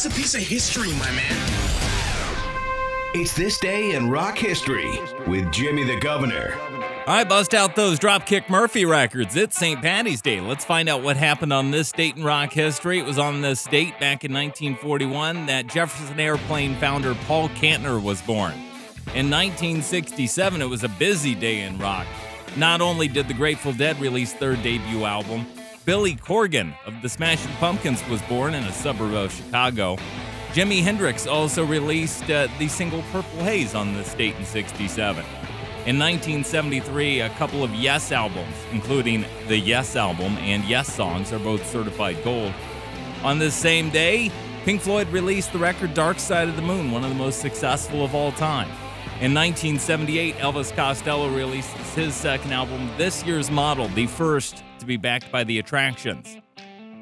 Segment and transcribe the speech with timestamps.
[0.00, 1.36] This is a piece of history, my man.
[3.12, 6.54] It's this day in rock history with Jimmy the Governor.
[7.06, 9.36] I bust out those Dropkick Murphy records.
[9.36, 9.82] It's St.
[9.82, 10.40] Patty's Day.
[10.40, 12.98] Let's find out what happened on this date in rock history.
[12.98, 18.22] It was on this date back in 1941 that Jefferson Airplane founder Paul Kantner was
[18.22, 18.54] born.
[19.14, 22.06] In 1967, it was a busy day in rock.
[22.56, 25.44] Not only did the Grateful Dead release their debut album,
[25.86, 29.96] Billy Corgan of the Smashing Pumpkins was born in a suburb of Chicago.
[30.52, 35.24] Jimi Hendrix also released uh, the single Purple Haze on this date in 67.
[35.86, 41.38] In 1973, a couple of Yes albums, including the Yes album and Yes songs, are
[41.38, 42.52] both certified gold.
[43.24, 44.30] On this same day,
[44.64, 48.04] Pink Floyd released the record Dark Side of the Moon, one of the most successful
[48.04, 48.68] of all time.
[49.20, 54.96] In 1978, Elvis Costello released his second album, This Year's Model, the first to be
[54.96, 56.26] backed by the Attractions.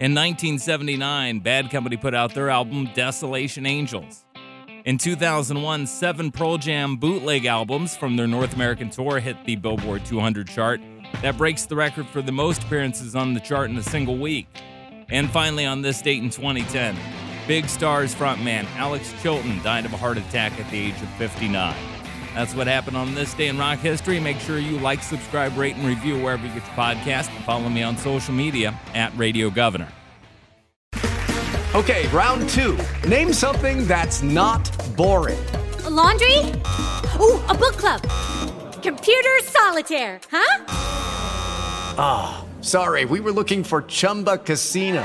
[0.00, 4.24] In 1979, Bad Company put out their album Desolation Angels.
[4.84, 10.04] In 2001, seven Pearl Jam bootleg albums from their North American tour hit the Billboard
[10.04, 10.80] 200 chart.
[11.22, 14.48] That breaks the record for the most appearances on the chart in a single week.
[15.08, 16.96] And finally, on this date in 2010,
[17.46, 21.97] Big Star's frontman Alex Chilton died of a heart attack at the age of 59.
[22.34, 24.20] That's what happened on this day in rock history.
[24.20, 27.34] Make sure you like, subscribe, rate, and review wherever you get your podcast.
[27.34, 29.88] And follow me on social media at Radio Governor.
[31.74, 32.78] Okay, round two.
[33.06, 34.64] Name something that's not
[34.96, 35.38] boring.
[35.84, 36.38] A laundry?
[37.20, 38.00] Ooh, a book club.
[38.82, 40.64] Computer solitaire, huh?
[42.00, 45.04] Ah, oh, sorry, we were looking for Chumba Casino.